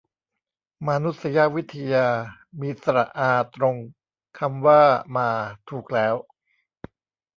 [0.87, 2.07] มานุษยวิทยา
[2.59, 3.75] มีสระอาตรง
[4.39, 4.83] คำว่า
[5.17, 5.29] มา
[5.69, 6.15] ถูกแล้ว